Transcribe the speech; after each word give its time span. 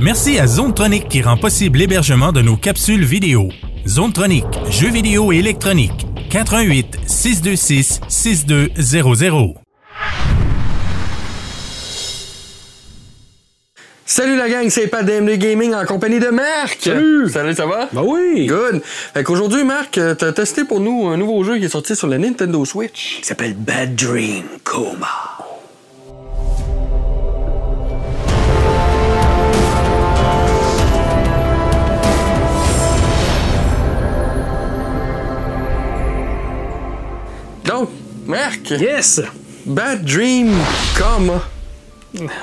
Merci 0.00 0.38
à 0.38 0.46
Zonetronic 0.46 1.10
qui 1.10 1.20
rend 1.20 1.36
possible 1.36 1.78
l'hébergement 1.78 2.32
de 2.32 2.40
nos 2.40 2.56
capsules 2.56 3.04
vidéo. 3.04 3.50
Zonetronic, 3.86 4.46
jeux 4.70 4.88
vidéo 4.88 5.30
et 5.30 5.36
électronique. 5.36 6.06
88 6.30 7.00
626 7.06 8.00
6200. 8.08 9.54
Salut 14.06 14.36
la 14.36 14.48
gang, 14.48 14.70
c'est 14.70 14.86
Pat 14.86 15.04
DMD 15.04 15.36
Gaming 15.36 15.74
en 15.74 15.84
compagnie 15.84 16.18
de 16.18 16.28
Marc. 16.28 16.78
Salut. 16.80 17.28
Salut, 17.28 17.54
ça 17.54 17.66
va? 17.66 17.90
Ben 17.92 18.02
oui! 18.02 18.46
Good. 18.46 18.80
Fait 18.82 19.22
qu'aujourd'hui, 19.22 19.64
Marc, 19.64 19.98
euh, 19.98 20.14
t'as 20.14 20.32
testé 20.32 20.64
pour 20.64 20.80
nous 20.80 21.08
un 21.08 21.18
nouveau 21.18 21.44
jeu 21.44 21.58
qui 21.58 21.66
est 21.66 21.68
sorti 21.68 21.94
sur 21.94 22.06
la 22.06 22.16
Nintendo 22.16 22.64
Switch. 22.64 23.18
Il 23.20 23.24
s'appelle 23.26 23.52
Bad 23.54 23.96
Dream 23.96 24.44
Coma. 24.64 25.29
Marc, 38.30 38.70
Yes! 38.70 39.20
Bad 39.66 40.04
Dream 40.04 40.52
Coma. 40.96 41.42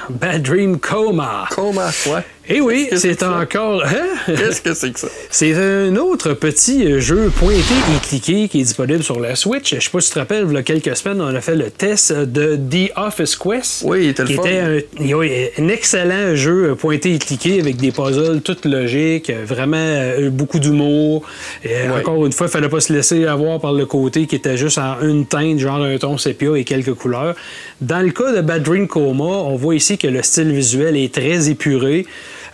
Bad 0.10 0.44
Dream 0.44 0.80
Coma. 0.80 1.48
Coma, 1.50 1.92
ouais. 2.08 2.26
Eh 2.50 2.62
oui, 2.62 2.88
c'est 2.96 3.24
encore. 3.24 3.84
Hein? 3.84 4.16
Qu'est-ce 4.26 4.62
que 4.62 4.74
c'est 4.74 4.92
que 4.92 5.00
ça? 5.00 5.08
C'est 5.30 5.54
un 5.54 5.96
autre 5.98 6.34
petit 6.34 7.00
jeu 7.02 7.30
pointé 7.36 7.58
et 7.60 8.08
cliqué 8.08 8.48
qui 8.48 8.62
est 8.62 8.64
disponible 8.64 9.04
sur 9.04 9.20
la 9.20 9.36
Switch. 9.36 9.76
Je 9.76 9.82
sais 9.82 9.90
pas 9.90 10.00
si 10.00 10.08
tu 10.08 10.14
te 10.14 10.20
rappelles, 10.20 10.46
il 10.48 10.54
y 10.54 10.58
a 10.58 10.64
quelques 10.64 10.96
semaines, 10.96 11.22
on 11.22 11.36
a 11.36 11.42
fait 11.42 11.56
le 11.56 11.70
test 11.70 12.14
de 12.14 12.56
The 12.56 12.92
Office 12.96 13.36
Quest. 13.36 13.84
Oui, 13.86 14.06
il 14.06 14.10
était 14.10 14.24
le 14.24 14.30
qui 14.30 14.36
fun. 14.36 14.44
était 14.44 14.60
un, 14.60 15.16
oui, 15.18 15.32
un 15.60 15.68
excellent 15.68 16.36
jeu 16.36 16.76
pointé 16.76 17.16
et 17.16 17.20
cliqué 17.20 17.60
avec 17.60 17.76
des 17.76 17.92
puzzles 17.92 18.42
toutes 18.42 18.66
logiques, 18.66 19.32
vraiment 19.46 19.78
euh, 19.78 20.30
beaucoup 20.30 20.60
d'humour. 20.60 21.24
Euh. 21.66 22.00
Encore 22.00 22.26
une 22.26 22.32
fois, 22.32 22.48
il 22.48 22.52
fallait 22.52 22.70
pas 22.70 22.80
se 22.80 22.94
laisser 22.94 23.26
avoir 23.26 23.60
par 23.60 23.74
le 23.74 23.86
côté 23.86 24.26
qui 24.26 24.36
était 24.36 24.58
juste 24.58 24.78
en 24.78 25.02
une 25.02 25.26
teinte, 25.26 25.60
genre 25.60 25.82
un 25.84 25.98
ton 25.98 26.18
sépia 26.18 26.56
et 26.56 26.64
quelques 26.64 26.94
couleurs. 26.94 27.36
Dans 27.82 28.04
le 28.04 28.12
cas 28.12 28.32
de 28.32 28.42
Bad 28.42 28.64
Dream 28.64 28.88
Coma, 28.88 29.24
on 29.24 29.56
voit 29.58 29.76
ici 29.76 29.98
que 29.98 30.08
le 30.08 30.24
style 30.24 30.52
visuel 30.52 30.96
est 30.96 31.14
très 31.14 31.50
épuré. 31.50 32.06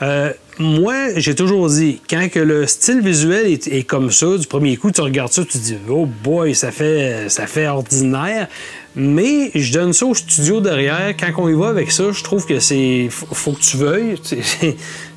Euh, 0.01 0.33
moi, 0.59 0.93
j'ai 1.17 1.35
toujours 1.35 1.67
dit, 1.69 1.99
quand 2.09 2.29
que 2.31 2.39
le 2.39 2.67
style 2.67 3.01
visuel 3.01 3.47
est, 3.47 3.67
est 3.67 3.83
comme 3.83 4.11
ça, 4.11 4.37
du 4.37 4.47
premier 4.47 4.77
coup, 4.77 4.91
tu 4.91 5.01
regardes 5.01 5.31
ça, 5.31 5.43
tu 5.43 5.57
te 5.57 5.57
dis, 5.57 5.77
oh 5.89 6.05
boy, 6.23 6.53
ça 6.55 6.71
fait, 6.71 7.29
ça 7.29 7.47
fait 7.47 7.67
ordinaire. 7.67 8.47
Mais 8.95 9.49
je 9.55 9.73
donne 9.73 9.91
ça 9.91 10.05
au 10.05 10.13
studio 10.13 10.61
derrière. 10.61 11.15
Quand 11.19 11.31
on 11.43 11.49
y 11.49 11.53
va 11.53 11.69
avec 11.69 11.91
ça, 11.91 12.03
je 12.11 12.21
trouve 12.21 12.45
que 12.45 12.59
c'est. 12.59 13.07
Faut, 13.09 13.25
faut 13.33 13.51
que 13.53 13.61
tu 13.61 13.77
veuilles. 13.77 14.15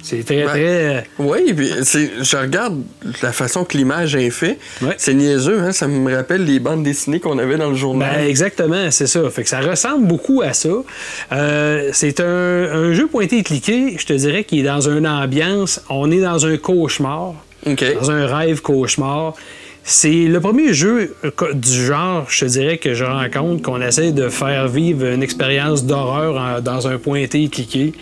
C'est- 0.03 0.23
très, 0.25 0.45
Ben, 0.45 0.48
très. 0.51 1.05
Oui, 1.19 1.53
puis 1.53 1.69
je 1.69 2.37
regarde 2.37 2.81
la 3.23 3.33
façon 3.33 3.65
que 3.65 3.77
l'image 3.77 4.15
est 4.15 4.31
faite. 4.31 4.56
Ouais. 4.81 4.95
C'est 4.98 5.15
niaiseux, 5.15 5.59
hein? 5.59 5.73
Ça 5.73 5.89
me 5.89 6.15
rappelle 6.15 6.45
les 6.45 6.61
bandes 6.61 6.84
dessinées 6.84 7.19
qu'on 7.19 7.39
avait 7.39 7.56
dans 7.56 7.67
le 7.67 7.73
Ben, 7.73 7.77
journal. 7.77 8.25
exactement, 8.25 8.89
c'est 8.93 9.09
ça. 9.09 9.28
Fait 9.31 9.43
que 9.43 9.48
ça 9.48 9.59
ressemble 9.61 10.06
beaucoup 10.06 10.43
à 10.43 10.53
ça. 10.53 10.69
Euh, 11.33 11.91
c'est 11.93 12.21
un, 12.21 12.25
un 12.25 12.93
jeu 12.93 13.09
pointé 13.09 13.39
et 13.39 13.43
cliqué, 13.43 13.97
je 13.98 14.06
te 14.06 14.12
dirais, 14.12 14.45
qui 14.45 14.61
est 14.61 14.62
dans 14.62 14.89
une 14.89 15.06
On 15.88 16.10
est 16.10 16.20
dans 16.20 16.46
un 16.46 16.56
cauchemar. 16.56 17.34
Dans 18.00 18.10
un 18.10 18.27
rêve 18.27 18.60
cauchemar. 18.62 19.34
C'est 19.89 20.11
le 20.11 20.41
premier 20.41 20.75
jeu 20.75 21.15
euh, 21.25 21.31
du 21.55 21.87
genre, 21.87 22.29
je 22.29 22.45
te 22.45 22.51
dirais, 22.51 22.77
que 22.79 22.92
je 22.95 23.05
rencontre, 23.05 23.62
qu'on 23.62 23.81
essaie 23.81 24.11
de 24.11 24.28
faire 24.28 24.67
vivre 24.67 25.06
une 25.06 25.23
expérience 25.23 25.84
d'horreur 25.84 26.61
dans 26.61 26.89
un 26.89 26.98
pointé 26.98 27.45
et 27.45 27.48
cliqué. 27.48 27.93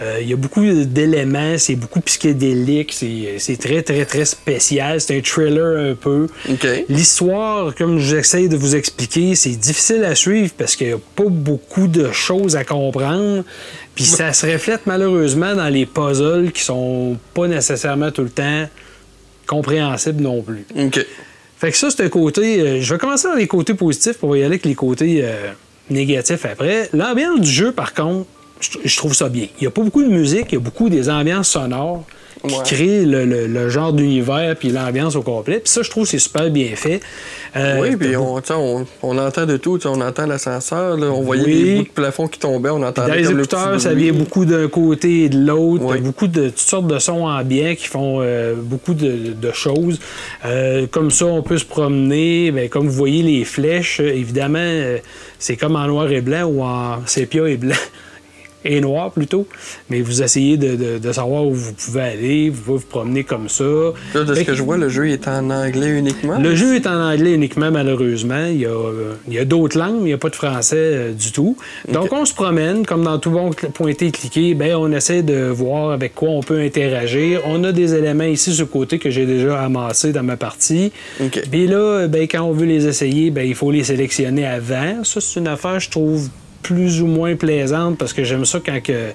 Euh, 0.00 0.20
Il 0.22 0.28
y 0.30 0.32
a 0.32 0.36
beaucoup 0.36 0.64
d'éléments, 0.64 1.58
c'est 1.58 1.76
beaucoup 1.76 2.00
psychédélique, 2.00 2.94
c'est 2.94 3.34
c'est 3.36 3.58
très, 3.58 3.82
très, 3.82 4.06
très 4.06 4.24
spécial. 4.24 5.02
C'est 5.02 5.18
un 5.18 5.20
thriller 5.20 5.90
un 5.92 5.94
peu. 5.94 6.28
L'histoire, 6.88 7.74
comme 7.74 7.98
j'essaie 7.98 8.48
de 8.48 8.56
vous 8.56 8.74
expliquer, 8.74 9.34
c'est 9.34 9.50
difficile 9.50 10.02
à 10.04 10.14
suivre 10.14 10.50
parce 10.56 10.74
qu'il 10.76 10.86
n'y 10.86 10.92
a 10.94 10.98
pas 11.14 11.28
beaucoup 11.28 11.88
de 11.88 12.10
choses 12.10 12.56
à 12.56 12.64
comprendre. 12.64 13.44
Puis 13.94 14.04
ça 14.04 14.32
se 14.32 14.46
reflète 14.46 14.86
malheureusement 14.86 15.54
dans 15.54 15.68
les 15.68 15.84
puzzles 15.84 16.52
qui 16.52 16.62
sont 16.62 17.18
pas 17.34 17.48
nécessairement 17.48 18.10
tout 18.10 18.22
le 18.22 18.30
temps 18.30 18.66
compréhensibles 19.46 20.22
non 20.22 20.40
plus. 20.40 20.64
Fait 21.64 21.70
que 21.70 21.78
ça, 21.78 21.88
c'est 21.90 22.04
un 22.04 22.10
côté. 22.10 22.60
euh, 22.60 22.82
je 22.82 22.92
vais 22.92 23.00
commencer 23.00 23.26
dans 23.26 23.36
les 23.36 23.46
côtés 23.46 23.72
positifs 23.72 24.18
pour 24.18 24.36
y 24.36 24.40
aller 24.40 24.48
avec 24.48 24.66
les 24.66 24.74
côtés 24.74 25.20
euh, 25.22 25.50
négatifs 25.88 26.44
après. 26.44 26.90
L'ambiance 26.92 27.40
du 27.40 27.50
jeu, 27.50 27.72
par 27.72 27.94
contre, 27.94 28.26
je, 28.60 28.96
trouve 28.98 29.14
ça 29.14 29.30
bien. 29.30 29.46
Il 29.58 29.62
n'y 29.62 29.66
a 29.66 29.70
pas 29.70 29.80
beaucoup 29.80 30.02
de 30.02 30.10
musique, 30.10 30.48
il 30.50 30.56
y 30.56 30.58
a 30.58 30.60
beaucoup 30.60 30.90
des 30.90 31.08
ambiances 31.08 31.48
sonores 31.48 32.04
qui 32.48 32.74
créent 32.74 33.04
le, 33.04 33.24
le- 33.24 33.46
le 33.46 33.68
genre 33.68 33.92
d'univers 33.92 34.54
puis 34.56 34.68
l'ambiance 34.70 35.16
au 35.16 35.22
complet. 35.22 35.60
Puis 35.60 35.72
ça, 35.72 35.82
je 35.82 35.90
trouve 35.90 36.06
c'est 36.06 36.18
super 36.18 36.50
bien 36.50 36.68
fait. 36.76 37.00
Euh, 37.56 37.80
Oui, 37.80 37.96
puis 37.96 38.16
on, 38.16 38.36
on, 38.50 38.86
on 39.02 39.18
entend 39.18 39.46
de 39.46 39.56
tout. 39.56 39.78
On 39.86 40.00
entend 40.00 40.26
l'ascenseur, 40.26 40.96
on 41.00 41.22
voyait 41.22 41.44
Oui. 41.44 41.52
les 41.64 41.74
bouts 41.76 41.82
de 41.84 41.88
plafond 41.88 42.26
qui 42.28 42.38
tombaient, 42.38 42.70
on 42.70 42.82
entendait 42.82 43.08
Dans 43.10 43.14
les 43.16 43.22
comme 43.24 43.38
écouteurs, 43.38 43.80
ça 43.80 43.94
vient 43.94 44.12
beaucoup 44.12 44.44
d'un 44.44 44.68
côté 44.68 45.24
et 45.24 45.28
de 45.28 45.38
l'autre. 45.38 45.84
Oui. 45.86 46.00
Beaucoup 46.00 46.26
de 46.26 46.48
toutes 46.48 46.58
sortes 46.58 46.86
de 46.86 46.98
sons 46.98 47.26
ambiants 47.26 47.74
qui 47.76 47.86
font 47.86 48.18
euh, 48.20 48.54
beaucoup 48.56 48.94
de, 48.94 49.32
de 49.40 49.52
choses. 49.52 49.98
Euh, 50.44 50.86
comme 50.90 51.10
ça, 51.10 51.26
on 51.26 51.42
peut 51.42 51.58
se 51.58 51.64
promener. 51.64 52.50
Ben, 52.50 52.68
comme 52.68 52.86
vous 52.86 52.92
voyez 52.94 53.22
les 53.22 53.44
flèches, 53.44 54.00
évidemment, 54.00 54.58
c'est 55.38 55.56
comme 55.56 55.76
en 55.76 55.86
noir 55.86 56.10
et 56.10 56.20
blanc 56.20 56.44
ou 56.44 56.62
en 56.62 57.06
sépia 57.06 57.48
et 57.48 57.56
blanc. 57.56 57.74
Et 58.64 58.80
noir 58.80 59.10
plutôt, 59.10 59.46
mais 59.90 60.00
vous 60.00 60.22
essayez 60.22 60.56
de, 60.56 60.74
de- 60.76 60.98
de 60.98 61.12
savoir 61.12 61.44
où 61.44 61.52
vous 61.52 61.72
pouvez 61.74 62.00
aller, 62.00 62.48
vous 62.50 62.62
pouvez 62.62 62.78
vous 62.78 62.86
promener 62.86 63.22
comme 63.24 63.48
ça. 63.50 63.64
Là, 64.14 64.24
de 64.24 64.34
ce 64.34 64.40
que 64.40 64.54
je 64.54 64.62
vois, 64.62 64.76
le 64.78 64.88
jeu 64.88 65.08
est 65.10 65.28
en 65.28 65.50
anglais 65.50 65.98
uniquement? 65.98 66.38
le 66.38 66.54
jeu 66.54 66.74
est 66.76 66.86
en 66.86 66.98
anglais 67.10 67.34
uniquement, 67.34 67.70
malheureusement. 67.70 68.46
Il 68.46 68.60
y 68.60 68.66
a, 68.66 68.70
euh, 68.70 69.14
a 69.40 69.44
d'autres 69.44 69.78
langues, 69.78 69.96
mais 69.96 70.00
il 70.02 70.06
n'y 70.06 70.12
a 70.14 70.18
pas 70.18 70.30
de 70.30 70.36
français 70.36 70.76
euh, 70.78 71.12
du 71.12 71.30
tout. 71.32 71.56
Donc, 71.92 72.12
on 72.12 72.24
se 72.24 72.32
promène, 72.34 72.86
comme 72.86 73.04
dans 73.04 73.18
tout 73.18 73.30
bon 73.30 73.50
pointé 73.74 74.06
et 74.06 74.10
cliqué, 74.10 74.54
ben, 74.54 74.74
on 74.76 74.90
essaie 74.92 75.22
de 75.22 75.44
voir 75.48 75.90
avec 75.90 76.14
quoi 76.14 76.30
on 76.30 76.40
peut 76.42 76.60
interagir. 76.60 77.42
On 77.46 77.62
a 77.64 77.72
des 77.72 77.94
éléments 77.94 78.24
ici 78.24 78.52
sur 78.54 78.64
le 78.64 78.70
côté 78.70 78.98
que 78.98 79.10
j'ai 79.10 79.26
déjà 79.26 79.60
amassés 79.62 80.12
dans 80.12 80.22
ma 80.22 80.36
partie. 80.36 80.90
OK. 81.20 81.42
Puis 81.50 81.66
là, 81.66 82.08
ben, 82.08 82.22
quand 82.22 82.42
on 82.42 82.52
veut 82.52 82.66
les 82.66 82.86
essayer, 82.86 83.30
ben, 83.30 83.46
il 83.46 83.54
faut 83.54 83.70
les 83.70 83.84
sélectionner 83.84 84.46
avant. 84.46 85.04
Ça, 85.04 85.20
c'est 85.20 85.38
une 85.40 85.48
affaire, 85.48 85.78
je 85.80 85.90
trouve, 85.90 86.28
plus 86.64 87.00
ou 87.00 87.06
moins 87.06 87.36
plaisante 87.36 87.96
parce 87.98 88.12
que 88.12 88.24
j'aime 88.24 88.44
ça 88.44 88.58
quand 88.64 88.82
que. 88.82 89.10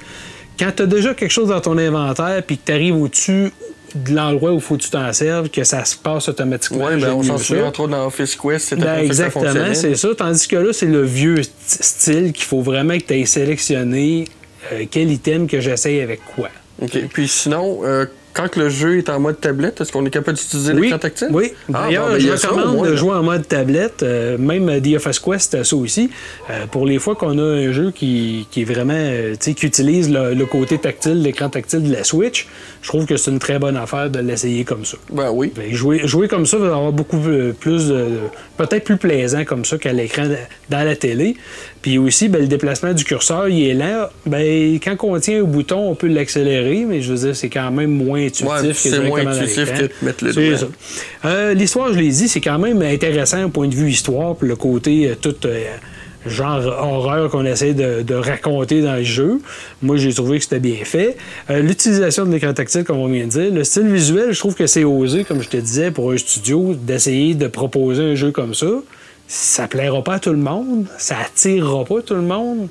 Quand 0.57 0.71
tu 0.75 0.83
as 0.83 0.87
déjà 0.87 1.13
quelque 1.13 1.31
chose 1.31 1.49
dans 1.49 1.61
ton 1.61 1.77
inventaire 1.77 2.43
puis 2.45 2.57
que 2.57 2.63
tu 2.65 2.71
arrives 2.73 2.95
au-dessus 2.95 3.51
de 3.95 4.13
l'endroit 4.13 4.51
où 4.51 4.55
il 4.55 4.61
faut 4.61 4.75
que 4.77 4.81
tu 4.83 4.89
t'en 4.89 5.11
serves, 5.13 5.49
que 5.49 5.63
ça 5.63 5.83
se 5.85 5.95
passe 5.95 6.27
automatiquement. 6.29 6.85
Oui, 6.87 6.99
ben, 7.01 7.13
on 7.13 7.23
s'en 7.23 7.37
souvient 7.37 7.65
entre 7.67 7.79
autres 7.81 7.91
dans 7.91 8.05
Office 8.05 8.35
Quest, 8.35 8.67
c'était 8.69 8.81
Ben, 8.83 8.99
exactement, 8.99 9.73
c'est 9.73 9.95
ça. 9.95 10.09
Tandis 10.15 10.47
que 10.47 10.57
là, 10.57 10.73
c'est 10.73 10.85
le 10.85 11.01
vieux 11.03 11.37
st- 11.37 11.49
style 11.65 12.33
qu'il 12.33 12.43
faut 12.45 12.61
vraiment 12.61 12.97
que 12.97 13.03
tu 13.03 13.13
aies 13.15 13.25
sélectionné 13.25 14.25
euh, 14.73 14.83
quel 14.91 15.09
item 15.11 15.47
que 15.47 15.59
j'essaye 15.61 16.01
avec 16.01 16.19
quoi. 16.35 16.49
OK. 16.81 16.97
Puis 17.11 17.27
sinon, 17.29 17.79
euh, 17.85 18.05
quand 18.33 18.55
le 18.55 18.69
jeu 18.69 18.97
est 18.99 19.09
en 19.09 19.19
mode 19.19 19.39
tablette, 19.41 19.81
est-ce 19.81 19.91
qu'on 19.91 20.05
est 20.05 20.09
capable 20.09 20.37
d'utiliser 20.37 20.73
Oui, 20.73 20.81
l'écran 20.83 20.99
tactile? 20.99 21.27
oui. 21.31 21.51
Ah, 21.73 21.85
D'ailleurs, 21.85 22.05
bon, 22.07 22.11
ben, 22.13 22.17
il 22.19 22.23
y 22.25 22.27
je 22.27 22.31
a 22.31 22.35
recommande 22.49 22.75
moins, 22.75 22.89
de 22.89 22.95
jouer 22.95 23.11
en 23.13 23.23
mode 23.23 23.47
tablette. 23.47 24.03
euh, 24.03 24.37
même 24.37 24.81
The 24.81 24.95
Office 24.95 25.19
Quest, 25.19 25.51
c'est 25.51 25.63
ça 25.63 25.75
aussi. 25.75 26.09
Euh, 26.49 26.65
pour 26.71 26.85
les 26.85 26.99
fois 26.99 27.15
qu'on 27.15 27.37
a 27.37 27.41
un 27.43 27.71
jeu 27.71 27.91
qui, 27.91 28.47
qui 28.51 28.61
est 28.61 28.65
vraiment, 28.65 28.93
euh, 28.95 29.35
qui 29.35 29.51
utilise 29.65 30.09
le, 30.11 30.33
le 30.33 30.45
côté 30.45 30.77
tactile, 30.77 31.21
l'écran 31.21 31.49
tactile 31.49 31.83
de 31.83 31.91
la 31.93 32.03
Switch, 32.03 32.47
je 32.81 32.87
trouve 32.87 33.05
que 33.05 33.17
c'est 33.17 33.29
une 33.31 33.39
très 33.39 33.59
bonne 33.59 33.75
affaire 33.75 34.09
de 34.09 34.19
l'essayer 34.19 34.63
comme 34.63 34.85
ça. 34.85 34.97
Ben 35.11 35.29
oui. 35.31 35.51
Que 35.51 35.75
Jouer, 35.75 36.07
jouer 36.07 36.27
comme 36.27 36.45
ça 36.45 36.57
va 36.57 36.67
avoir 36.67 36.91
beaucoup 36.93 37.19
euh, 37.27 37.51
plus, 37.51 37.89
de- 37.89 38.07
peut-être 38.57 38.83
plus 38.85 38.95
plaisant 38.97 39.43
comme 39.43 39.65
ça 39.65 39.77
qu'à 39.77 39.91
l'écran 39.93 40.23
dans 40.69 40.83
la 40.85 40.95
télé. 40.95 41.35
Puis 41.81 41.97
aussi, 41.97 42.29
ben, 42.29 42.41
le 42.41 42.47
déplacement 42.47 42.93
du 42.93 43.03
curseur, 43.03 43.47
il 43.49 43.67
est 43.69 43.73
lent. 43.73 44.07
Ben, 44.25 44.79
quand 44.83 44.95
on 45.03 45.19
tient 45.19 45.41
au 45.41 45.47
bouton, 45.47 45.89
on 45.91 45.95
peut 45.95 46.07
l'accélérer, 46.07 46.85
mais 46.87 47.01
je 47.01 47.11
veux 47.13 47.19
dire, 47.27 47.35
c'est 47.35 47.49
quand 47.49 47.69
même 47.71 47.91
moins 47.91 48.19
intuitif 48.25 48.47
Ouais, 48.47 48.67
que 48.67 48.73
c'est 48.73 48.99
moins 49.01 49.27
intuitif 49.27 49.73
que 49.73 49.81
de 49.83 49.89
mettre 50.01 50.23
le 50.25 50.33
C'est 50.33 50.47
doigt. 50.49 50.57
ça. 50.57 50.67
Euh, 51.25 51.53
L'histoire, 51.53 51.93
je 51.93 51.99
l'ai 51.99 52.09
dit, 52.09 52.27
c'est 52.29 52.41
quand 52.41 52.59
même 52.59 52.81
intéressant 52.81 53.43
au 53.43 53.49
point 53.49 53.67
de 53.67 53.75
vue 53.75 53.89
histoire, 53.89 54.35
puis 54.35 54.47
le 54.47 54.55
côté 54.55 55.09
euh, 55.09 55.15
tout. 55.19 55.35
euh, 55.45 55.63
genre 56.25 56.65
horreur 56.65 57.29
qu'on 57.29 57.45
essaie 57.45 57.73
de, 57.73 58.13
raconter 58.13 58.81
dans 58.81 58.95
le 58.95 59.03
jeu. 59.03 59.39
Moi, 59.81 59.97
j'ai 59.97 60.13
trouvé 60.13 60.37
que 60.37 60.43
c'était 60.43 60.59
bien 60.59 60.83
fait. 60.83 61.17
Euh, 61.49 61.61
L'utilisation 61.61 62.25
de 62.25 62.31
l'écran 62.31 62.53
tactile, 62.53 62.83
comme 62.83 62.97
on 62.97 63.07
vient 63.07 63.25
de 63.25 63.31
dire. 63.31 63.53
Le 63.53 63.63
style 63.63 63.87
visuel, 63.87 64.31
je 64.31 64.39
trouve 64.39 64.55
que 64.55 64.67
c'est 64.67 64.83
osé, 64.83 65.23
comme 65.23 65.41
je 65.41 65.49
te 65.49 65.57
disais, 65.57 65.91
pour 65.91 66.11
un 66.11 66.17
studio, 66.17 66.73
d'essayer 66.73 67.35
de 67.35 67.47
proposer 67.47 68.03
un 68.03 68.15
jeu 68.15 68.31
comme 68.31 68.53
ça. 68.53 68.67
Ça 69.27 69.67
plaira 69.67 70.03
pas 70.03 70.15
à 70.15 70.19
tout 70.19 70.31
le 70.31 70.37
monde. 70.37 70.87
Ça 70.97 71.17
attirera 71.19 71.85
pas 71.85 72.01
tout 72.01 72.15
le 72.15 72.21
monde. 72.21 72.67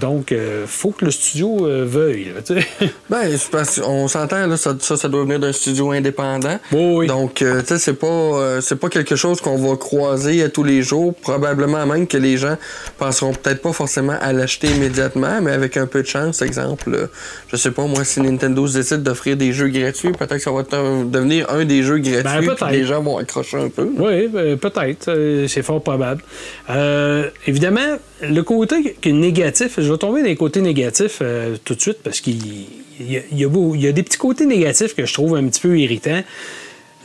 Donc, 0.00 0.32
euh, 0.32 0.64
faut 0.66 0.90
que 0.90 1.04
le 1.04 1.10
studio 1.10 1.66
euh, 1.66 1.84
veuille. 1.86 2.32
là. 2.34 2.54
Ben, 3.10 3.36
c'est 3.36 3.50
parce 3.50 3.80
qu'on 3.80 4.08
s'entend, 4.08 4.46
là, 4.46 4.56
ça, 4.56 4.74
ça, 4.80 4.96
ça 4.96 5.08
doit 5.08 5.22
venir 5.24 5.38
d'un 5.38 5.52
studio 5.52 5.90
indépendant. 5.90 6.58
Oui, 6.72 6.94
oui. 6.94 7.06
Donc, 7.06 7.42
euh, 7.42 7.60
tu 7.60 7.68
sais, 7.68 7.78
c'est 7.78 7.94
pas, 7.94 8.06
euh, 8.06 8.60
c'est 8.60 8.76
pas 8.76 8.88
quelque 8.88 9.14
chose 9.16 9.40
qu'on 9.40 9.56
va 9.56 9.76
croiser 9.76 10.42
à 10.42 10.48
tous 10.48 10.64
les 10.64 10.82
jours. 10.82 11.14
Probablement 11.14 11.86
même 11.86 12.06
que 12.06 12.16
les 12.16 12.36
gens 12.36 12.56
penseront 12.98 13.32
peut-être 13.32 13.62
pas 13.62 13.72
forcément 13.72 14.16
à 14.20 14.32
l'acheter 14.32 14.68
immédiatement, 14.68 15.40
mais 15.42 15.52
avec 15.52 15.76
un 15.76 15.86
peu 15.86 16.02
de 16.02 16.06
chance, 16.06 16.42
exemple, 16.42 17.08
je 17.48 17.56
sais 17.56 17.70
pas, 17.70 17.86
moi, 17.86 18.04
si 18.04 18.20
Nintendo 18.20 18.66
se 18.66 18.78
décide 18.78 19.02
d'offrir 19.02 19.36
des 19.36 19.52
jeux 19.52 19.68
gratuits, 19.68 20.12
peut-être 20.12 20.36
que 20.36 20.42
ça 20.42 20.50
va 20.50 20.62
devenir 20.62 21.50
un 21.50 21.64
des 21.64 21.82
jeux 21.82 21.98
gratuits, 21.98 22.48
Ben, 22.60 22.70
les 22.70 22.84
gens 22.84 23.02
vont 23.02 23.18
accrocher 23.18 23.58
un 23.58 23.68
peu. 23.68 23.88
Oui, 23.98 24.30
euh, 24.34 24.56
peut-être. 24.56 25.46
c'est 25.48 25.62
fort 25.62 25.82
probable. 25.82 26.22
Évidemment, 27.46 27.98
le 28.22 28.42
côté 28.42 28.96
qui 29.00 29.10
est 29.10 29.12
négatif, 29.12 29.78
je 29.84 29.92
vais 29.92 29.98
tomber 29.98 30.22
les 30.22 30.34
côtés 30.36 30.60
négatifs 30.60 31.18
euh, 31.22 31.56
tout 31.64 31.74
de 31.74 31.80
suite 31.80 31.98
parce 32.02 32.20
qu'il 32.20 32.38
il 33.00 33.10
y, 33.32 33.86
a- 33.88 33.92
des 33.92 34.02
petits 34.04 34.18
côtés 34.18 34.46
négatifs 34.46 34.94
que 34.94 35.04
je 35.04 35.12
trouve 35.12 35.34
un 35.36 35.44
petit 35.48 35.60
peu 35.60 35.78
irritants. 35.78 36.22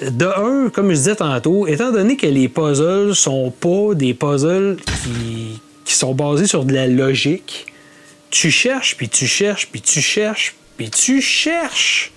De 0.01 0.25
un, 0.25 0.69
comme 0.69 0.89
je 0.91 0.95
disais 0.95 1.15
tantôt, 1.15 1.67
étant 1.67 1.91
donné 1.91 2.15
que 2.15 2.27
les 2.27 2.47
puzzles 2.47 3.15
sont 3.15 3.51
pas 3.51 3.95
des 3.95 4.13
puzzles 4.13 4.77
qui, 4.85 5.59
qui 5.83 5.93
sont 5.93 6.13
basés 6.13 6.45
sur 6.47 6.63
de 6.63 6.73
la 6.73 6.87
logique, 6.87 7.65
tu 8.29 8.51
cherches, 8.51 8.95
puis 8.97 9.09
tu 9.09 9.25
cherches, 9.27 9.67
puis 9.71 9.81
tu 9.81 9.99
cherches, 10.01 10.55
puis 10.77 10.89
tu 10.89 11.21
cherches. 11.21 12.11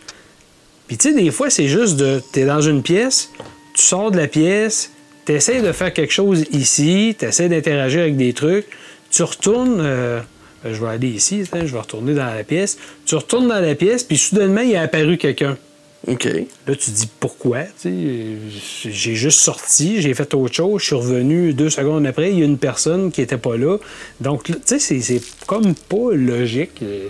Puis 0.86 0.96
tu 0.98 1.08
sais, 1.08 1.14
des 1.14 1.30
fois, 1.30 1.48
c'est 1.50 1.66
juste 1.68 1.96
de. 1.96 2.20
T'es 2.32 2.44
dans 2.44 2.60
une 2.60 2.82
pièce, 2.82 3.30
tu 3.74 3.82
sors 3.82 4.10
de 4.10 4.18
la 4.18 4.28
pièce, 4.28 4.92
t'essaies 5.24 5.62
de 5.62 5.72
faire 5.72 5.92
quelque 5.94 6.12
chose 6.12 6.44
ici, 6.52 7.16
t'essaies 7.18 7.48
d'interagir 7.48 8.02
avec 8.02 8.16
des 8.16 8.32
trucs, 8.34 8.66
tu 9.10 9.22
retournes. 9.22 9.80
euh, 9.80 10.20
je 10.64 10.80
vais 10.80 10.88
aller 10.88 11.08
ici, 11.08 11.44
je 11.44 11.50
vais 11.72 11.78
retourner 11.80 12.14
dans 12.14 12.26
la 12.34 12.44
pièce. 12.44 12.78
Tu 13.06 13.14
retournes 13.14 13.48
dans 13.48 13.60
la 13.60 13.74
pièce, 13.74 14.04
puis 14.04 14.18
soudainement, 14.18 14.60
il 14.60 14.72
est 14.72 14.76
apparu 14.76 15.16
quelqu'un. 15.18 15.56
OK. 16.08 16.24
Là, 16.24 16.74
tu 16.74 16.76
te 16.76 16.90
dis 16.90 17.08
pourquoi? 17.20 17.58
J'ai 17.84 19.14
juste 19.14 19.38
sorti, 19.40 20.02
j'ai 20.02 20.14
fait 20.14 20.34
autre 20.34 20.52
chose, 20.54 20.80
je 20.80 20.86
suis 20.86 20.94
revenu 20.96 21.54
deux 21.54 21.70
secondes 21.70 22.04
après, 22.06 22.32
il 22.32 22.38
y 22.40 22.42
a 22.42 22.44
une 22.44 22.58
personne 22.58 23.12
qui 23.12 23.22
était 23.22 23.36
pas 23.36 23.56
là. 23.56 23.78
Donc, 24.20 24.44
tu 24.44 24.54
sais, 24.64 24.78
c'est- 24.80 25.00
c'est 25.00 25.22
comme 25.46 25.74
pas 25.74 26.12
logique, 26.12 26.80
euh, 26.82 27.06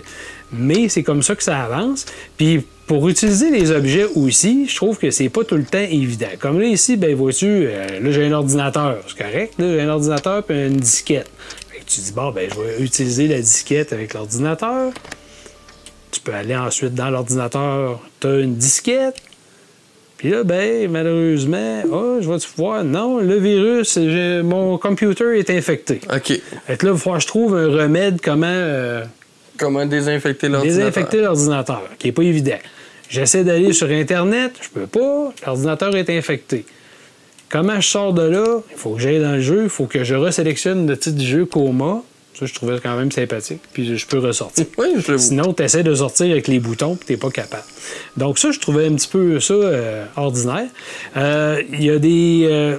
mais 0.51 0.89
c'est 0.89 1.01
comme 1.03 1.23
ça 1.23 1.35
que 1.35 1.41
ça 1.43 1.63
avance. 1.63 2.05
Puis, 2.37 2.61
pour 2.85 3.07
utiliser 3.09 3.49
les 3.49 3.71
objets 3.71 4.05
aussi, 4.15 4.67
je 4.67 4.75
trouve 4.75 4.97
que 4.99 5.09
c'est 5.09 5.29
pas 5.29 5.43
tout 5.43 5.55
le 5.55 5.63
temps 5.63 5.79
évident. 5.79 6.27
Comme 6.39 6.59
là, 6.59 6.67
ici, 6.67 6.95
ben 6.97 7.15
vois-tu, 7.15 7.45
euh, 7.47 7.99
là, 7.99 8.11
j'ai 8.11 8.25
un 8.25 8.33
ordinateur, 8.33 8.97
c'est 9.07 9.17
correct, 9.23 9.53
là, 9.57 9.73
j'ai 9.73 9.81
un 9.81 9.89
ordinateur 9.89 10.43
puis 10.43 10.67
une 10.67 10.77
disquette. 10.77 11.29
Tu 11.85 12.01
dis, 12.01 12.11
bon, 12.11 12.31
ben, 12.31 12.49
je 12.49 12.59
vais 12.59 12.81
utiliser 12.83 13.27
la 13.27 13.39
disquette 13.39 13.93
avec 13.93 14.13
l'ordinateur. 14.13 14.91
Tu 16.11 16.19
peux 16.21 16.33
aller 16.33 16.55
ensuite 16.55 16.93
dans 16.93 17.09
l'ordinateur, 17.09 17.99
tu 18.19 18.27
as 18.27 18.39
une 18.39 18.55
disquette. 18.55 19.15
Puis 20.17 20.29
là, 20.29 20.43
ben, 20.43 20.89
malheureusement, 20.89 21.83
oh, 21.91 22.17
je 22.21 22.29
vais-tu 22.29 22.47
voir? 22.55 22.83
Non, 22.83 23.17
le 23.17 23.37
virus, 23.37 23.97
mon 23.97 24.77
computer 24.77 25.37
est 25.37 25.49
infecté. 25.49 25.99
OK. 26.13 26.39
Fait 26.67 26.77
que 26.77 26.85
là, 26.85 26.91
il 26.91 26.93
va 26.93 26.97
falloir 26.97 27.17
que 27.17 27.23
je 27.23 27.27
trouve 27.27 27.55
un 27.55 27.67
remède 27.67 28.21
comment 28.21 28.45
euh, 28.47 29.03
Comment 29.57 29.85
désinfecter 29.85 30.47
l'ordinateur? 30.49 30.79
désinfecter 30.79 31.21
l'ordinateur, 31.21 31.83
qui 31.99 32.07
n'est 32.07 32.13
pas 32.13 32.23
évident. 32.23 32.59
J'essaie 33.09 33.43
d'aller 33.43 33.73
sur 33.73 33.89
Internet, 33.89 34.53
je 34.61 34.69
peux 34.69 34.87
pas, 34.87 35.33
l'ordinateur 35.45 35.95
est 35.95 36.09
infecté. 36.09 36.65
Comment 37.49 37.79
je 37.79 37.87
sors 37.87 38.13
de 38.13 38.23
là? 38.23 38.61
Il 38.71 38.77
faut 38.77 38.91
que 38.95 39.01
j'aille 39.01 39.21
dans 39.21 39.33
le 39.33 39.41
jeu, 39.41 39.63
il 39.63 39.69
faut 39.69 39.85
que 39.85 40.03
je 40.03 40.15
resélectionne 40.15 40.87
le 40.87 40.97
titre 40.97 41.17
du 41.17 41.25
jeu 41.25 41.45
Coma. 41.45 42.01
Ça, 42.39 42.47
je 42.47 42.53
trouvais 42.55 42.79
quand 42.81 42.97
même 42.97 43.11
sympathique, 43.11 43.61
puis 43.73 43.95
je 43.95 44.07
peux 44.07 44.17
ressortir. 44.17 44.65
Oui, 44.79 44.87
je. 45.07 45.17
Sinon, 45.17 45.53
tu 45.53 45.61
essaies 45.61 45.83
de 45.83 45.93
sortir 45.93 46.31
avec 46.31 46.47
les 46.47 46.59
boutons 46.59 46.95
puis 46.95 47.05
tu 47.05 47.17
pas 47.17 47.29
capable. 47.29 47.63
Donc, 48.17 48.39
ça, 48.39 48.49
je 48.49 48.59
trouvais 48.59 48.87
un 48.87 48.95
petit 48.95 49.07
peu 49.07 49.39
ça 49.39 49.53
euh, 49.53 50.05
ordinaire. 50.15 50.65
Euh, 51.15 51.61
Il 51.71 51.83
y 51.83 51.91
a 51.91 51.99
des. 51.99 52.47
euh, 52.49 52.77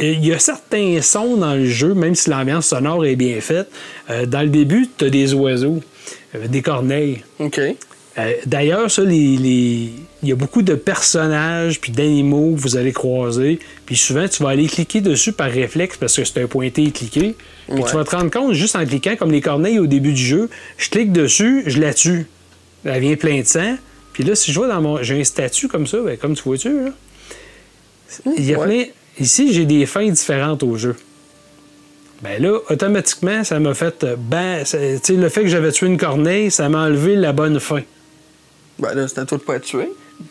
il 0.00 0.24
y 0.24 0.32
a 0.32 0.38
certains 0.38 1.02
sons 1.02 1.36
dans 1.36 1.52
le 1.54 1.66
jeu, 1.66 1.92
même 1.92 2.14
si 2.14 2.30
l'ambiance 2.30 2.68
sonore 2.68 3.04
est 3.04 3.16
bien 3.16 3.38
faite. 3.42 3.68
Dans 4.08 4.40
le 4.40 4.48
début, 4.48 4.88
tu 4.96 5.04
as 5.04 5.10
des 5.10 5.34
oiseaux, 5.34 5.80
des 6.48 6.62
corneilles. 6.62 7.22
OK. 7.38 7.60
Euh, 8.16 8.32
D'ailleurs, 8.46 8.90
ça, 8.90 9.02
les, 9.02 9.36
les- 9.36 9.90
il 10.22 10.28
y 10.28 10.32
a 10.32 10.36
beaucoup 10.36 10.62
de 10.62 10.74
personnages 10.74 11.80
puis 11.80 11.90
d'animaux 11.92 12.52
que 12.54 12.60
vous 12.60 12.76
allez 12.76 12.92
croiser. 12.92 13.58
Puis 13.86 13.96
souvent, 13.96 14.28
tu 14.28 14.42
vas 14.42 14.50
aller 14.50 14.66
cliquer 14.68 15.00
dessus 15.00 15.32
par 15.32 15.50
réflexe 15.50 15.96
parce 15.96 16.14
que 16.16 16.24
c'est 16.24 16.40
un 16.42 16.46
pointé 16.46 16.84
et 16.84 16.90
cliquer. 16.92 17.34
Puis 17.68 17.76
Ouais. 17.82 17.88
tu 17.90 17.96
vas 17.96 18.04
te 18.04 18.14
rendre 18.14 18.30
compte 18.30 18.52
juste 18.54 18.76
en 18.76 18.86
cliquant, 18.86 19.16
comme 19.16 19.32
les 19.32 19.40
corneilles 19.40 19.78
au 19.80 19.86
début 19.86 20.12
du 20.12 20.24
jeu, 20.24 20.48
je 20.78 20.88
clique 20.90 21.12
dessus, 21.12 21.64
je 21.66 21.80
la 21.80 21.92
tue. 21.92 22.26
Elle 22.84 23.00
vient 23.00 23.16
plein 23.16 23.40
de 23.40 23.46
sang. 23.46 23.76
Puis 24.12 24.22
là, 24.22 24.34
si 24.36 24.52
je 24.52 24.58
vois 24.58 24.68
dans 24.68 24.80
mon. 24.80 25.02
J'ai 25.02 25.18
un 25.20 25.24
statut 25.24 25.66
comme 25.68 25.86
ça, 25.88 25.98
ben, 25.98 26.16
comme 26.16 26.36
tu 26.36 26.42
vois-tu, 26.44 26.84
là. 26.84 26.90
Il 28.38 28.44
y 28.44 28.54
a 28.54 28.58
Ouais. 28.60 28.66
plein- 28.66 28.84
Ici, 29.18 29.52
j'ai 29.52 29.64
des 29.64 29.86
fins 29.86 30.08
différentes 30.08 30.62
au 30.62 30.76
jeu. 30.76 30.94
Ben 32.22 32.40
là, 32.42 32.58
automatiquement, 32.70 33.44
ça 33.44 33.58
m'a 33.60 33.74
fait. 33.74 34.02
euh, 34.04 34.16
Ben, 34.18 34.64
le 34.64 35.28
fait 35.28 35.42
que 35.42 35.48
j'avais 35.48 35.70
tué 35.72 35.86
une 35.86 35.98
corneille, 35.98 36.50
ça 36.50 36.68
m'a 36.68 36.84
enlevé 36.86 37.14
la 37.16 37.32
bonne 37.32 37.60
fin. 37.60 37.82
Ben 38.78 38.94
là, 38.94 39.06
c'est 39.08 39.18
à 39.18 39.24
toi 39.24 39.38
de 39.38 39.42
pas 39.42 39.56
être 39.56 39.64
tué. 39.64 39.88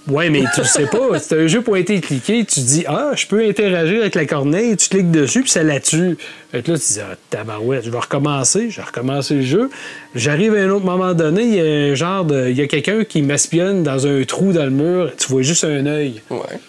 Ouais, 0.08 0.30
mais 0.30 0.44
tu 0.54 0.62
le 0.62 0.66
sais 0.66 0.86
pas. 0.86 1.20
C'est 1.20 1.38
un 1.38 1.48
jeu 1.48 1.62
pointé 1.62 1.96
et 1.96 2.02
cliqué. 2.02 2.46
Tu 2.46 2.62
dis, 2.62 2.86
ah, 2.88 3.12
je 3.16 3.28
peux 3.28 3.44
interagir 3.46 4.02
avec 4.02 4.16
la 4.16 4.26
corneille. 4.26 4.76
Tu 4.78 4.90
cliques 4.90 5.12
dessus, 5.12 5.42
puis 5.42 5.50
ça 5.50 5.64
la 5.64 5.80
tue. 5.80 6.18
Fait 6.52 6.62
que 6.62 6.72
là, 6.72 6.78
tu 6.78 6.94
dis, 6.94 7.00
ah, 7.00 7.16
tabarouette, 7.30 7.86
je 7.86 7.90
vais 7.90 8.00
recommencer. 8.00 8.70
Je 8.70 8.78
vais 8.78 8.88
recommencer 8.88 9.36
le 9.36 9.42
jeu. 9.42 9.70
J'arrive 10.16 10.56
à 10.56 10.60
un 10.60 10.70
autre 10.70 10.86
moment 10.86 11.14
donné, 11.14 11.44
il 11.44 11.56
y 11.56 11.60
a 11.60 11.92
un 11.92 11.96
genre 11.96 12.26
de. 12.26 12.50
Il 12.50 12.58
y 12.58 12.62
a 12.62 12.68
quelqu'un 12.68 13.04
qui 13.04 13.22
m'espionne 13.22 13.84
dans 13.84 14.08
un 14.08 14.24
trou 14.24 14.52
dans 14.52 14.66
le 14.66 14.72
mur. 14.72 15.12
Tu 15.18 15.28
vois 15.28 15.42
juste 15.42 15.64
un 15.64 15.86
œil. 15.86 16.22
Ouais. 16.30 16.60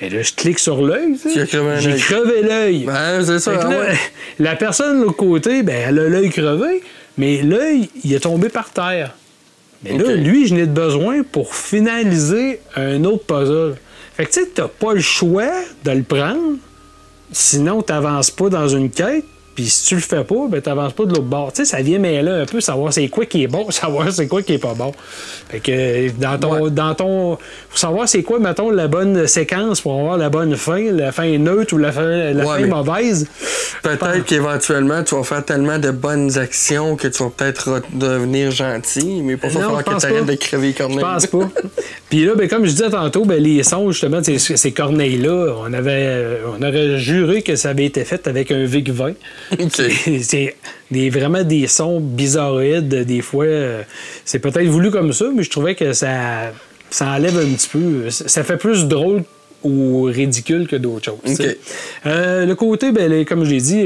Et 0.00 0.10
là, 0.10 0.22
je 0.22 0.32
clique 0.32 0.58
sur 0.58 0.82
l'œil. 0.82 1.16
J'ai 1.24 1.96
crevé 1.96 2.42
l'œil. 2.42 2.84
Ben, 2.84 3.24
c'est 3.24 3.38
ça. 3.38 3.52
Là, 3.52 3.68
ouais. 3.68 3.94
La 4.38 4.56
personne 4.56 4.98
de 4.98 5.04
l'autre 5.04 5.16
côté, 5.16 5.62
ben, 5.62 5.76
elle 5.88 5.98
a 5.98 6.08
l'œil 6.08 6.30
crevé, 6.30 6.82
mais 7.16 7.42
l'œil, 7.42 7.88
il 8.04 8.12
est 8.12 8.20
tombé 8.20 8.48
par 8.48 8.70
terre. 8.70 9.14
Mais 9.84 9.98
là, 9.98 10.14
lui, 10.14 10.46
je 10.46 10.54
n'ai 10.54 10.66
de 10.66 10.72
besoin 10.72 11.22
pour 11.22 11.54
finaliser 11.54 12.60
un 12.74 13.04
autre 13.04 13.24
puzzle. 13.24 13.76
Fait 14.14 14.24
que 14.24 14.30
tu 14.32 14.40
sais, 14.40 14.50
t'as 14.54 14.68
pas 14.68 14.94
le 14.94 15.00
choix 15.00 15.50
de 15.84 15.90
le 15.90 16.02
prendre, 16.02 16.56
sinon 17.32 17.82
t'avances 17.82 18.30
pas 18.30 18.48
dans 18.48 18.68
une 18.68 18.90
quête, 18.90 19.24
puis 19.54 19.66
si 19.66 19.86
tu 19.86 19.94
le 19.94 20.00
fais 20.00 20.24
pas, 20.24 20.46
ben 20.48 20.60
t'avances 20.60 20.92
pas 20.92 21.04
de 21.04 21.10
l'autre 21.10 21.22
bord. 21.22 21.52
Tu 21.52 21.64
sais, 21.64 21.76
ça 21.76 21.82
vient 21.82 21.98
mêler 21.98 22.30
un 22.30 22.46
peu, 22.46 22.60
savoir 22.60 22.92
c'est 22.92 23.08
quoi 23.08 23.26
qui 23.26 23.44
est 23.44 23.46
bon, 23.46 23.70
savoir 23.70 24.10
c'est 24.12 24.26
quoi 24.26 24.42
qui 24.42 24.54
est 24.54 24.58
pas 24.58 24.74
bon. 24.74 24.92
Fait 25.48 25.60
que 25.60 26.10
dans 26.20 26.38
ton. 26.38 26.68
Dans 26.68 26.94
ton 26.94 27.36
faut 27.70 27.78
savoir 27.78 28.08
c'est 28.08 28.22
quoi, 28.22 28.38
mettons, 28.38 28.70
la 28.70 28.88
bonne 28.88 29.26
séquence 29.26 29.80
pour 29.80 29.98
avoir 29.98 30.16
la 30.16 30.28
bonne 30.28 30.56
fin, 30.56 30.92
la 30.92 31.12
fin 31.12 31.38
neutre 31.38 31.74
ou 31.74 31.78
la 31.78 31.92
fin, 31.92 32.32
mauvaise. 32.66 33.26
Peut-être 33.82 34.24
qu'éventuellement, 34.24 35.02
tu 35.02 35.14
vas 35.14 35.24
faire 35.24 35.44
tellement 35.44 35.78
de 35.78 35.90
bonnes 35.90 36.38
actions 36.38 36.96
que 36.96 37.08
tu 37.08 37.22
vas 37.22 37.30
peut-être 37.30 37.82
devenir 37.92 38.50
gentil, 38.50 39.20
mais 39.22 39.36
pour 39.36 39.50
ça, 39.50 39.58
il 39.58 39.60
va 39.60 39.66
falloir 39.66 39.84
que 39.84 40.00
tu 40.00 40.06
arrêtes 40.06 40.26
de 40.26 40.34
crever 40.34 40.72
Corneille. 40.72 40.98
Je 40.98 41.02
pense 41.02 41.26
pas. 41.26 41.50
Puis 42.10 42.24
là, 42.24 42.34
ben, 42.34 42.48
comme 42.48 42.64
je 42.64 42.70
disais 42.70 42.90
tantôt, 42.90 43.24
ben, 43.24 43.42
les 43.42 43.62
sons, 43.62 43.90
justement, 43.90 44.22
ces, 44.22 44.38
ces 44.38 44.72
Corneilles-là, 44.72 45.54
on 45.58 45.72
avait 45.72 46.40
on 46.46 46.62
aurait 46.62 46.98
juré 46.98 47.42
que 47.42 47.56
ça 47.56 47.70
avait 47.70 47.84
été 47.84 48.04
fait 48.04 48.26
avec 48.26 48.50
un 48.50 48.64
Vic 48.64 48.90
20. 48.90 49.12
C'est 50.22 50.54
vraiment 51.10 51.42
des 51.42 51.66
sons 51.66 52.00
bizarroïdes. 52.00 52.88
Des 52.88 53.20
fois, 53.20 53.44
euh, 53.44 53.82
c'est 54.24 54.38
peut-être 54.38 54.66
voulu 54.66 54.90
comme 54.90 55.12
ça, 55.12 55.26
mais 55.34 55.42
je 55.42 55.50
trouvais 55.50 55.74
que 55.74 55.92
ça, 55.92 56.52
ça 56.90 57.06
enlève 57.08 57.36
un 57.38 57.54
petit 57.54 57.68
peu. 57.68 58.10
Ça 58.10 58.44
fait 58.44 58.56
plus 58.56 58.86
drôle 58.86 59.22
ou 59.64 60.02
ridicule 60.02 60.66
que 60.68 60.76
d'autres 60.76 61.06
choses. 61.06 61.38
Euh, 62.06 62.44
le 62.44 62.54
côté, 62.54 62.92
ben, 62.92 63.24
comme 63.24 63.44
je 63.44 63.50
l'ai 63.50 63.60
dit, 63.60 63.82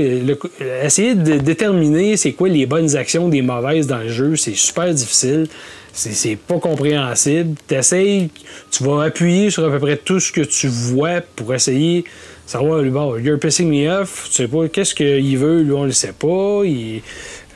essayer 0.82 1.14
de 1.14 1.38
déterminer 1.38 2.16
c'est 2.16 2.32
quoi 2.32 2.48
les 2.48 2.66
bonnes 2.66 2.96
actions 2.96 3.28
des 3.28 3.42
mauvaises 3.42 3.86
dans 3.86 3.98
le 3.98 4.08
jeu, 4.08 4.36
c'est 4.36 4.56
super 4.56 4.92
difficile. 4.92 5.46
C'est 5.92 6.36
pas 6.36 6.58
compréhensible. 6.58 7.56
T'essayes, 7.66 8.30
tu 8.70 8.84
vas 8.84 9.04
appuyer 9.04 9.50
sur 9.50 9.64
à 9.64 9.70
peu 9.70 9.78
près 9.80 9.96
tout 9.96 10.20
ce 10.20 10.30
que 10.30 10.42
tu 10.42 10.68
vois 10.68 11.20
pour 11.34 11.52
essayer 11.54 12.04
savoir, 12.48 12.82
bon, 12.84 13.16
you're 13.18 13.38
pissing 13.38 13.68
me 13.68 13.88
off, 13.88 14.28
tu 14.28 14.34
sais 14.36 14.48
pas 14.48 14.68
qu'est-ce 14.68 14.94
qu'il 14.94 15.36
veut, 15.38 15.62
lui, 15.62 15.72
on 15.72 15.84
le 15.84 15.92
sait 15.92 16.12
pas. 16.12 16.62
il- 16.64 17.02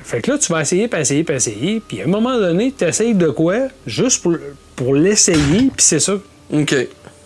Fait 0.04 0.20
que 0.20 0.32
là, 0.32 0.38
tu 0.38 0.52
vas 0.52 0.62
essayer, 0.62 0.88
puis 0.88 1.00
essayer, 1.00 1.22
puis 1.25 1.37
essayer. 1.37 1.80
Puis 1.87 2.00
à 2.00 2.04
un 2.04 2.08
moment 2.08 2.37
donné, 2.37 2.72
tu 2.76 2.84
essayes 2.84 3.14
de 3.14 3.28
quoi, 3.28 3.68
juste 3.87 4.22
pour, 4.22 4.37
pour 4.76 4.94
l'essayer, 4.94 5.38
puis 5.75 5.78
c'est 5.78 6.00
ça. 6.00 6.14
OK. 6.52 6.75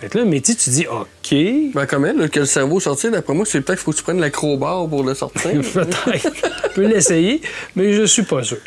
Fait 0.01 0.09
que 0.11 0.19
là, 0.19 0.25
mais 0.27 0.41
tu 0.41 0.53
dis, 0.55 0.87
OK, 0.87 1.07
Ben, 1.33 1.87
elle, 2.05 2.17
là, 2.17 2.29
que 2.29 2.41
le 2.41 2.47
cerveau 2.47 2.81
sortir, 2.81 3.11
d'après 3.11 3.35
moi, 3.35 3.45
c'est 3.47 3.61
peut-être 3.61 3.79
qu'il 3.79 3.85
faut 3.85 3.91
que 3.93 3.97
tu 3.97 4.03
prennes 4.03 4.21
l'acrobar 4.21 4.87
pour 4.89 5.03
le 5.03 5.15
sortir. 5.15 5.51
Peut-être. 5.75 6.33
Je 6.65 6.75
peux 6.75 6.87
l'essayer, 6.87 7.41
mais 7.75 7.93
je 7.93 8.05
suis 8.05 8.23
pas 8.23 8.43
sûr. 8.43 8.59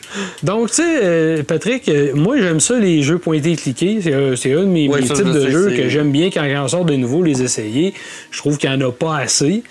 Donc, 0.44 0.70
tu 0.70 0.76
sais, 0.78 1.00
euh, 1.04 1.44
Patrick, 1.44 1.88
euh, 1.90 2.12
moi, 2.16 2.38
j'aime 2.40 2.60
ça, 2.60 2.78
les 2.80 3.02
jeux 3.04 3.18
pointés 3.20 3.52
et 3.52 3.56
cliqués. 3.56 4.00
C'est 4.02 4.14
euh, 4.14 4.36
un 4.58 4.64
de 4.64 4.66
mes, 4.66 4.90
Ouais, 4.90 5.02
mes 5.02 5.08
ça, 5.08 5.14
types 5.14 5.28
je 5.28 5.32
de 5.32 5.42
sais, 5.42 5.52
jeux 5.52 5.70
que 5.72 5.90
j'aime 5.90 6.12
bien 6.12 6.30
quand 6.32 6.44
il 6.44 6.56
en 6.58 6.68
sort 6.68 6.86
de 6.86 6.96
nouveau, 6.96 7.24
les 7.24 7.42
essayer. 7.42 7.94
Je 8.32 8.38
trouve 8.40 8.58
qu'il 8.58 8.70
n'y 8.70 8.76
en 8.84 8.90
a 8.90 8.92
pas 8.92 9.18
assez. 9.18 9.64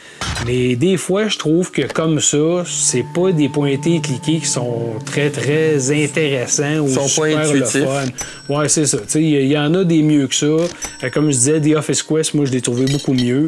Mais 0.47 0.77
des 0.77 0.97
fois, 0.97 1.29
je 1.29 1.37
trouve 1.39 1.71
que 1.71 1.83
comme 1.93 2.21
ça, 2.21 2.65
c'est 2.67 3.05
pas 3.15 3.33
des 3.33 3.49
pointés 3.49 3.97
et 3.97 4.01
cliqués 4.01 4.39
qui 4.39 4.47
sont 4.47 4.95
très, 5.05 5.31
très 5.31 5.91
intéressants 5.91 6.79
ou 6.81 6.89
sont 6.89 7.01
pas 7.21 7.45
super 7.45 7.53
le 7.55 7.65
fun. 7.65 8.05
Ouais, 8.49 8.69
c'est 8.69 8.87
ça. 8.87 8.99
Tu 8.99 9.05
sais, 9.09 9.23
Il 9.23 9.29
y, 9.47 9.49
y 9.49 9.59
en 9.59 9.75
a 9.75 9.85
des 9.85 10.03
mieux 10.03 10.27
que 10.27 10.35
ça. 10.35 10.47
Euh, 10.47 11.11
comme 11.13 11.27
je 11.27 11.37
disais, 11.37 11.61
The 11.61 11.77
Office 11.77 12.03
Quest, 12.03 12.35
moi, 12.35 12.45
je 12.45 12.53
l'ai 12.53 12.61
beaucoup 12.87 13.13
mieux. 13.15 13.47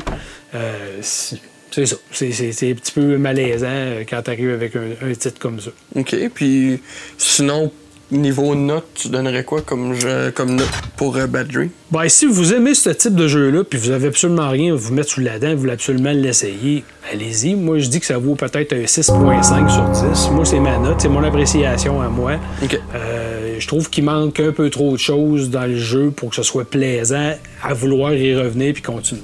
Euh, 0.55 0.99
c'est 1.03 1.87
ça. 1.87 1.97
C'est- 2.13 2.71
un 2.71 2.75
petit 2.75 2.93
peu 2.93 3.17
malaisant 3.17 3.67
euh, 3.71 4.03
quand 4.09 4.23
tu 4.23 4.31
arrives 4.31 4.51
avec 4.51 4.75
un, 4.77 5.09
un 5.09 5.13
titre 5.15 5.39
comme 5.39 5.61
ça. 5.61 5.71
OK. 5.95 6.17
Puis 6.35 6.81
sinon, 7.17 7.71
niveau 8.11 8.57
note, 8.57 8.87
tu 8.95 9.09
donnerais 9.09 9.45
quoi 9.45 9.61
comme, 9.63 9.95
jeu- 9.95 10.33
comme 10.35 10.57
note 10.57 10.69
pour 10.97 11.17
euh, 11.17 11.29
Bad 11.29 11.47
Dream? 11.47 11.69
Ben, 11.93 12.09
si 12.09 12.27
vous 12.27 12.53
aimez 12.53 12.75
ce 12.75 12.91
type 12.91 13.15
de 13.15 13.29
jeu-là, 13.29 13.63
puis 13.63 13.79
vous 13.79 13.91
avez 13.91 14.09
absolument 14.09 14.49
rien 14.49 14.73
à 14.73 14.77
vous 14.77 14.93
mettre 14.93 15.11
sous 15.11 15.21
la 15.21 15.39
dent, 15.39 15.53
vous 15.55 15.61
voulez 15.61 15.73
absolument 15.73 16.11
l'essayer, 16.11 16.83
allez-y. 17.13 17.55
Moi, 17.55 17.79
je 17.79 17.87
dis 17.89 18.01
que 18.01 18.07
ça 18.07 18.19
vaut 18.19 18.35
peut-être 18.35 18.73
un 18.73 18.83
6.5 18.87 19.69
sur 19.71 19.89
10. 20.11 20.31
Moi, 20.33 20.45
c'est 20.45 20.59
ma 20.59 20.77
note, 20.79 21.01
c'est 21.01 21.09
mon 21.09 21.23
appréciation 21.23 22.01
à 22.03 22.09
moi. 22.09 22.33
OK. 22.65 22.81
Euh, 22.97 23.40
je 23.61 23.67
trouve 23.69 23.89
qu'il 23.91 24.05
manque 24.05 24.41
un 24.41 24.53
peu 24.53 24.69
trop 24.71 24.93
de 24.93 24.99
choses 24.99 25.51
dans 25.51 25.67
le 25.67 25.77
jeu 25.77 26.11
pour 26.11 26.31
que 26.31 26.37
ce 26.37 26.43
soit 26.43 26.69
plaisant 26.69 27.35
à 27.63 27.75
vouloir 27.75 28.13
y 28.15 28.35
revenir 28.37 28.73
puis 28.75 28.83
continuer. 28.83 29.23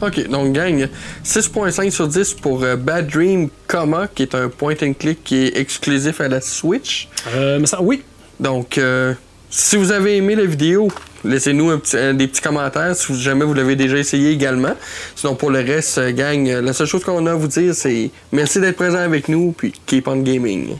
OK, 0.00 0.28
donc 0.28 0.52
gang, 0.52 0.86
6.5 1.24 1.90
sur 1.90 2.06
10 2.06 2.34
pour 2.34 2.62
euh, 2.62 2.76
Bad 2.76 3.08
Dream 3.08 3.48
Coma, 3.66 4.06
qui 4.06 4.22
est 4.22 4.34
un 4.34 4.48
point 4.48 4.74
and 4.82 4.92
click 4.98 5.24
qui 5.24 5.36
est 5.46 5.56
exclusif 5.58 6.20
à 6.20 6.28
la 6.28 6.40
Switch. 6.40 7.08
Euh, 7.34 7.58
mais 7.60 7.66
ça, 7.66 7.82
oui, 7.82 8.02
Donc, 8.38 8.78
euh, 8.78 9.14
si 9.50 9.76
vous 9.76 9.90
avez 9.90 10.16
aimé 10.18 10.36
la 10.36 10.44
vidéo, 10.44 10.86
laissez-nous 11.24 11.76
petit- 11.78 11.96
un- 11.96 12.14
des 12.14 12.28
petits 12.28 12.40
commentaires 12.42 12.94
si 12.94 13.12
jamais 13.20 13.44
vous 13.44 13.54
l'avez 13.54 13.74
déjà 13.74 13.96
essayé 13.98 14.30
également. 14.30 14.74
Sinon, 15.16 15.34
pour 15.34 15.50
le 15.50 15.58
reste, 15.58 15.98
euh, 15.98 16.12
gang, 16.12 16.48
euh, 16.48 16.60
la 16.62 16.72
seule 16.72 16.86
chose 16.86 17.02
qu'on 17.02 17.26
a 17.26 17.32
à 17.32 17.34
vous 17.34 17.48
dire, 17.48 17.74
c'est 17.74 18.10
merci 18.30 18.60
d'être 18.60 18.76
présent 18.76 18.98
avec 18.98 19.28
nous, 19.28 19.50
puis 19.50 19.72
keep 19.86 20.06
on 20.06 20.18
gaming. 20.18 20.76